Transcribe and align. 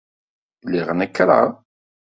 Lliɣ 0.65 0.89
nekkreɣ. 0.93 1.49